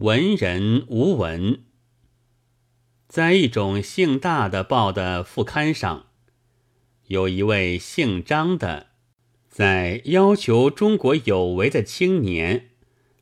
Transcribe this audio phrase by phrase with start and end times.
[0.00, 1.64] 文人无文。
[3.08, 6.08] 在一种姓大的报的副刊上，
[7.06, 8.88] 有一位姓张的，
[9.48, 12.72] 在要求中国有为的青年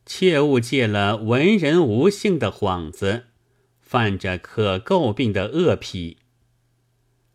[0.05, 3.27] 切勿借了文人无姓的幌子，
[3.81, 6.17] 犯着可诟病的恶癖。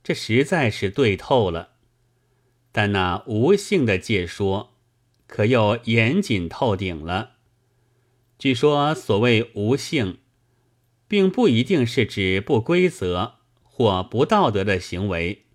[0.03, 1.75] 这实在是对透了。
[2.73, 4.75] 但那无姓的借说，
[5.27, 7.37] 可又严谨透顶了。
[8.39, 10.17] 据说所谓无性。
[11.09, 15.45] 并不一定是指不规则或不道德的行为，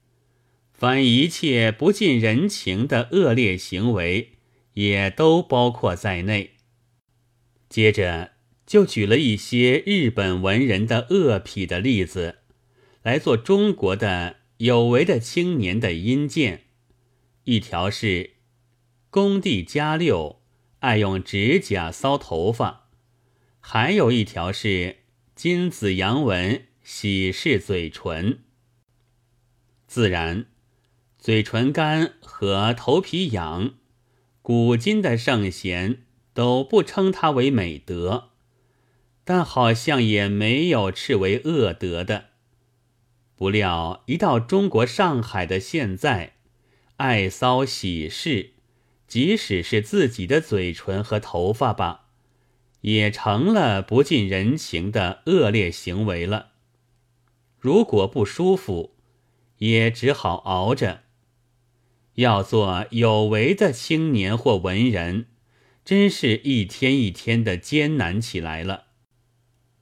[0.73, 4.33] 凡一切不近人情的恶劣行为，
[4.73, 6.55] 也都包括在内。
[7.69, 8.33] 接着
[8.67, 12.41] 就举了一些日本文人的恶癖的例子，
[13.05, 16.65] 来做中国的有为的青年的阴鉴。
[17.45, 18.33] 一条是
[19.09, 20.43] 工地加六，
[20.85, 22.83] 爱用指甲搔头发；
[23.59, 24.99] 还有一条是。
[25.35, 28.39] 金子阳文喜事嘴唇，
[29.89, 30.47] 自然
[31.19, 33.75] 嘴唇干和头皮痒，
[34.43, 38.31] 古今的圣贤都不称它为美德，
[39.25, 42.27] 但好像也没有斥为恶德的。
[43.35, 46.35] 不料一到中国上海的现在，
[46.99, 48.54] 爱搔喜事，
[49.07, 52.03] 即使是自己的嘴唇和头发吧。
[52.83, 56.53] 也成了不近人情的恶劣行为了。
[57.59, 58.95] 如果不舒服，
[59.57, 61.05] 也只好熬着。
[62.17, 65.29] 要做有为的青年或文人，
[65.83, 68.85] 真是一天一天的艰难起来了。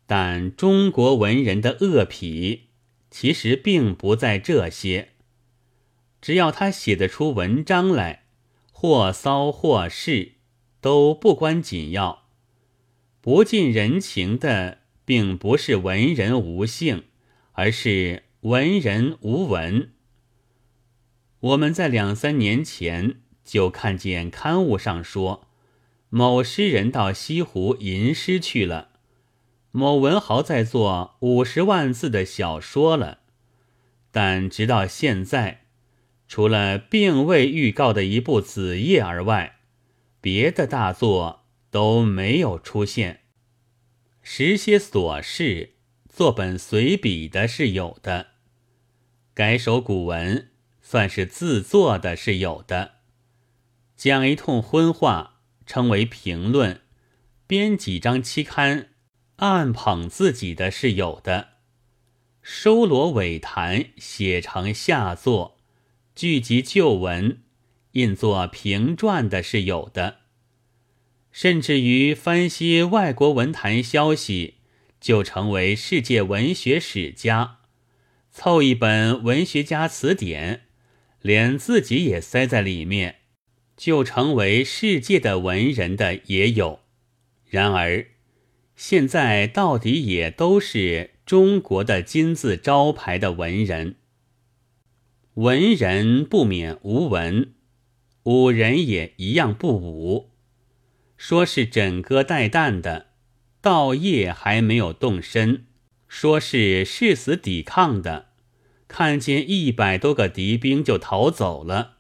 [0.07, 2.69] 但中国文人的恶癖，
[3.11, 5.09] 其实并不在这些。
[6.21, 8.22] 只要他写得出文章来，
[8.83, 10.33] 或骚或事，
[10.81, 12.25] 都不关紧要。
[13.21, 17.05] 不近人情的，并不是文人无性，
[17.53, 19.93] 而是文人无文。
[21.39, 25.47] 我们在两三年前就看见刊物上说，
[26.09, 28.89] 某诗人到西湖吟诗去了，
[29.71, 33.21] 某文豪在做五十万字的小说了，
[34.11, 35.62] 但直到现在，
[36.33, 39.57] 除了并未预告的一部《子夜》而外，
[40.23, 41.45] 别的大作。
[41.71, 43.21] 都没有出现。
[44.23, 45.75] 时些琐事，
[46.09, 48.29] 作本随笔的是有的；
[49.35, 50.51] 改首古文，
[50.81, 52.93] 算是自作的是有的；
[53.95, 56.81] 讲一通荤话，称为评论；
[57.47, 58.89] 编几张期刊，
[59.37, 61.49] 暗捧自己的是有的；
[62.43, 65.52] 收罗尾谈，写成下作，
[66.15, 67.39] 聚集旧文，
[67.93, 70.19] 印作评传的是有的。
[71.31, 74.57] 甚至于翻些外国文坛消息，
[75.01, 77.61] 就成为世界文学史家；
[78.31, 80.65] 凑一本文学家词典，
[81.23, 83.21] 连自己也塞在里面，
[83.75, 86.81] 就成为世界的文人的也有。
[87.49, 88.09] 然而，
[88.77, 93.97] 现在到底也都是中国的金字招牌的文人。
[95.35, 97.55] 文人不免无文，
[98.25, 100.31] 武人也一样不武。
[101.17, 103.07] 说是枕戈待旦的，
[103.63, 105.63] 到夜还没有动身；
[106.07, 108.27] 说是誓死抵抗的，
[108.87, 111.97] 看见一百多个敌兵就逃走了。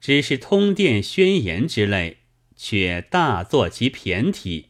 [0.00, 2.18] 只是通电宣言之类，
[2.54, 4.68] 却大作其骈体，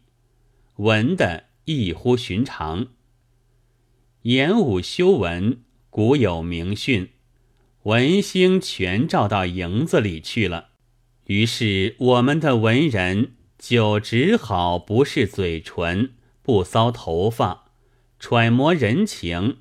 [0.76, 2.88] 文的异乎寻常。
[4.22, 7.10] 演武修文，古有名训，
[7.84, 10.70] 文星全照到营子里去了。
[11.26, 17.72] 于是，我们的文人就只好不是嘴唇，不搔头发，
[18.18, 19.58] 揣摩人情，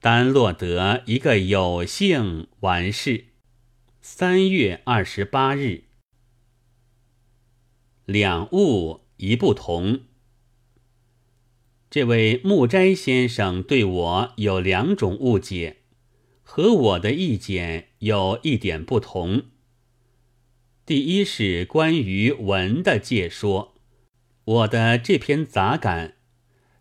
[0.00, 3.26] 单落得一个有幸完事。
[4.00, 5.84] 三月二十八日，
[8.06, 10.00] 两物一不同。
[11.90, 15.78] 这位木斋先生对我有两种误解，
[16.50, 19.42] 和我的意见有一点不同。
[20.86, 23.74] 第一是关于文的解说，
[24.44, 26.14] 我的这篇杂感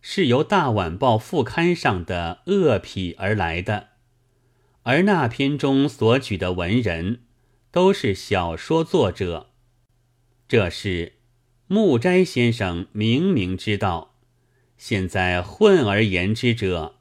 [0.01, 3.89] 是由《大晚报》副刊上的恶癖而来的，
[4.83, 7.23] 而那篇中所举的文人
[7.69, 9.49] 都是小说作者。
[10.47, 11.17] 这是
[11.67, 14.15] 木斋先生明明知道，
[14.77, 16.95] 现在混而言之者，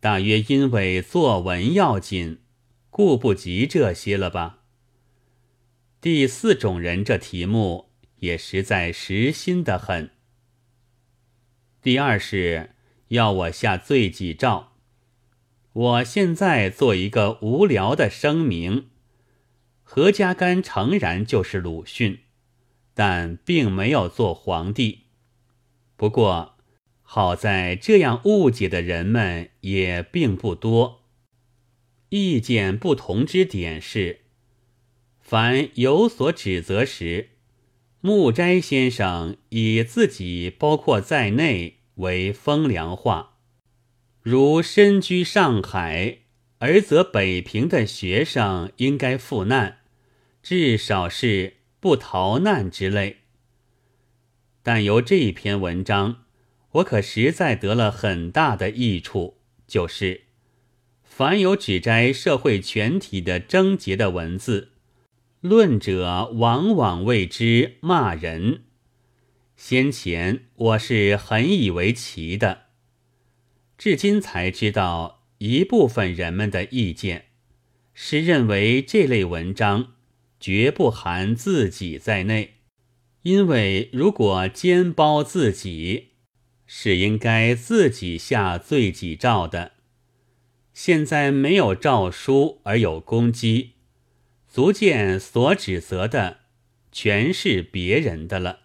[0.00, 2.38] 大约因为作文要紧，
[2.90, 4.60] 顾不及这些了吧。
[6.00, 7.90] 第四种人，这题目
[8.20, 10.10] 也实在实心的很。
[11.82, 12.76] 第二是
[13.08, 14.74] 要我下罪己诏。
[15.72, 18.90] 我现在做一个无聊的声明：
[19.82, 22.20] 何家干诚然就是鲁迅，
[22.94, 25.06] 但并没有做皇帝。
[25.96, 26.57] 不过
[27.10, 31.04] 好在这样误解的人们也并不多。
[32.10, 34.20] 意见不同之点是，
[35.18, 37.30] 凡有所指责时，
[38.02, 43.38] 木斋先生以自己包括在内为风凉话。
[44.20, 46.18] 如身居上海，
[46.58, 49.78] 而则北平的学生应该赴难，
[50.42, 53.20] 至少是不逃难之类。
[54.62, 56.24] 但由这一篇文章，
[56.72, 60.22] 我可实在得了很大的益处，就是
[61.02, 64.72] 凡有指摘社会全体的症结的文字，
[65.40, 68.64] 论者往往为之骂人。
[69.56, 72.66] 先前我是很以为奇的。
[73.76, 77.26] 至今才知道，一部分人们的意见
[77.94, 79.94] 是认为这类文章
[80.38, 82.54] 绝不含自己在内，
[83.22, 86.07] 因为如果兼包自己，
[86.70, 89.72] 是应该自己下罪己诏的。
[90.74, 93.72] 现在没有诏书而有攻击，
[94.46, 96.40] 足见所指责的
[96.92, 98.60] 全是别人的了。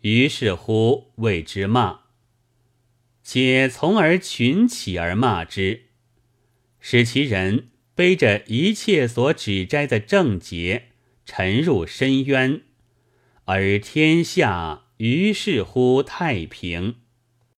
[0.00, 2.00] 于是乎谓之骂。
[3.22, 5.82] 且从而群起而骂之，
[6.80, 10.88] 使其人背着一切所指摘的正节
[11.24, 12.62] 沉入深渊，
[13.44, 16.96] 而天下于是乎太平。